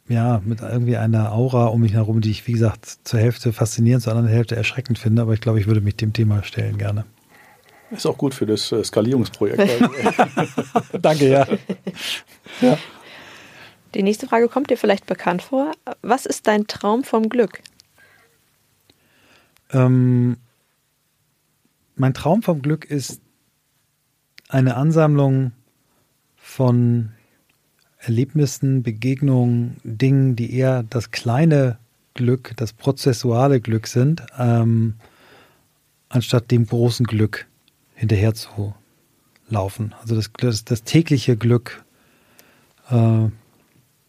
[0.09, 4.03] ja, mit irgendwie einer Aura um mich herum, die ich, wie gesagt, zur Hälfte faszinierend,
[4.03, 7.05] zur anderen Hälfte erschreckend finde, aber ich glaube, ich würde mich dem Thema stellen gerne.
[7.91, 9.61] Ist auch gut für das äh, Skalierungsprojekt.
[11.01, 11.47] Danke, ja.
[12.61, 12.79] ja.
[13.95, 15.73] die nächste Frage kommt dir vielleicht bekannt vor.
[16.03, 17.61] Was ist dein Traum vom Glück?
[19.73, 20.37] Ähm,
[21.97, 23.21] mein Traum vom Glück ist
[24.49, 25.53] eine Ansammlung
[26.37, 27.13] von
[27.99, 31.79] Erlebnissen, Begegnungen, Dingen, die eher das kleine
[32.15, 34.95] Glück, das prozessuale Glück sind, ähm,
[36.09, 37.47] anstatt dem großen Glück
[37.95, 38.75] hinterher zu
[39.49, 39.95] laufen.
[40.01, 41.85] Also das, das, das tägliche Glück,
[42.91, 43.29] äh,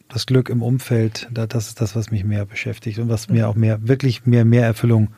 [0.09, 3.47] das Glück im Umfeld, da, das ist das, was mich mehr beschäftigt und was mir
[3.47, 5.09] auch mehr, wirklich mehr, mehr Erfüllung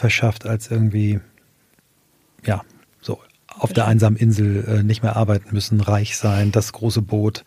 [0.00, 1.20] verschafft, als irgendwie,
[2.44, 2.62] ja,
[3.00, 7.44] so auf der einsamen Insel äh, nicht mehr arbeiten müssen, reich sein, das große Boot.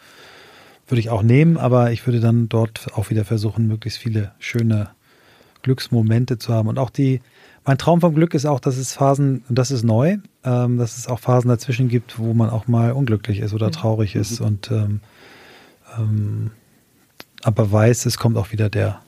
[0.87, 4.91] Würde ich auch nehmen, aber ich würde dann dort auch wieder versuchen, möglichst viele schöne
[5.63, 6.67] Glücksmomente zu haben.
[6.67, 7.21] Und auch die,
[7.65, 10.97] mein Traum vom Glück ist auch, dass es Phasen, und das ist neu, ähm, dass
[10.97, 14.69] es auch Phasen dazwischen gibt, wo man auch mal unglücklich ist oder traurig ist und
[14.71, 14.99] ähm,
[15.97, 16.51] ähm,
[17.41, 19.01] aber weiß, es kommt auch wieder der,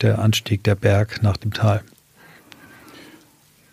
[0.00, 1.82] der Anstieg, der Berg nach dem Tal.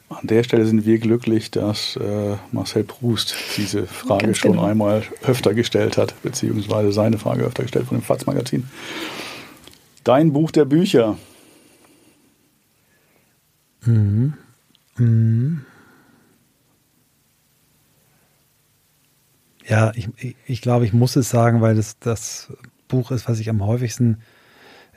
[0.09, 4.65] An der Stelle sind wir glücklich, dass äh, Marcel Proust diese Frage Ganz schon genau.
[4.65, 8.67] einmal öfter gestellt hat, beziehungsweise seine Frage öfter gestellt von dem FATS-Magazin.
[10.03, 11.17] Dein Buch der Bücher.
[19.67, 22.53] Ja, ich, ich, ich glaube, ich muss es sagen, weil das das
[22.87, 24.19] Buch ist, was ich am häufigsten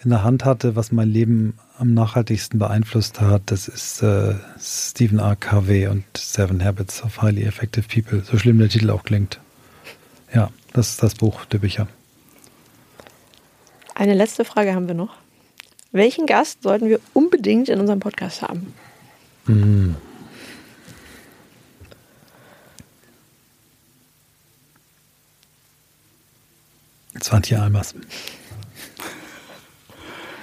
[0.04, 3.42] in der Hand hatte, was mein Leben am nachhaltigsten beeinflusst hat.
[3.46, 5.36] Das ist äh, Stephen R.
[5.36, 8.22] Covey und Seven Habits of Highly Effective People.
[8.24, 9.40] So schlimm der Titel auch klingt.
[10.32, 11.88] Ja, das ist das Buch der Bücher.
[13.94, 15.16] Eine letzte Frage haben wir noch.
[15.90, 18.74] Welchen Gast sollten wir unbedingt in unserem Podcast haben?
[27.20, 27.94] Swantje Almers.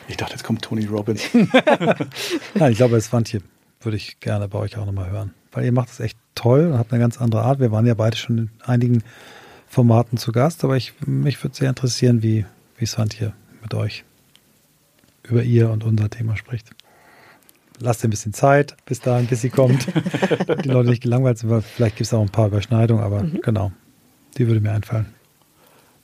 [0.08, 1.24] Ich dachte, jetzt kommt Tony Robbins.
[2.54, 3.42] Nein, ich glaube, Swantje
[3.82, 5.34] würde ich gerne bei euch auch nochmal hören.
[5.52, 7.60] Weil ihr macht es echt toll und habt eine ganz andere Art.
[7.60, 9.04] Wir waren ja beide schon in einigen
[9.68, 12.46] Formaten zu Gast, aber ich, mich würde sehr interessieren, wie,
[12.78, 14.04] wie Swantje mit euch
[15.24, 16.70] über ihr und unser Thema spricht.
[17.80, 19.88] Lasst ihr ein bisschen Zeit, bis dahin, bis sie kommt.
[20.64, 23.72] die Leute nicht gelangweilt sind, weil vielleicht gibt es auch ein paar Überschneidungen, aber genau,
[24.38, 25.08] die würde mir einfallen.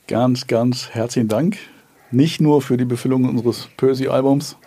[0.08, 1.58] Ganz, ganz herzlichen Dank.
[2.12, 4.57] Nicht nur für die Befüllung unseres Percy-Albums,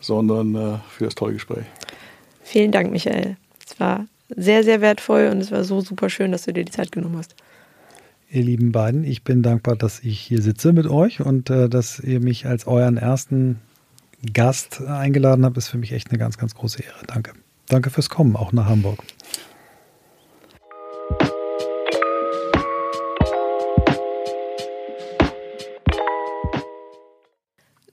[0.00, 1.64] sondern äh, für das tolle Gespräch.
[2.42, 3.36] Vielen Dank, Michael.
[3.66, 6.72] Es war sehr, sehr wertvoll und es war so super schön, dass du dir die
[6.72, 7.34] Zeit genommen hast.
[8.30, 12.00] Ihr lieben beiden, ich bin dankbar, dass ich hier sitze mit euch und äh, dass
[12.00, 13.58] ihr mich als euren ersten
[14.32, 17.04] Gast eingeladen habt, ist für mich echt eine ganz, ganz große Ehre.
[17.06, 17.32] Danke.
[17.68, 19.02] Danke fürs Kommen, auch nach Hamburg.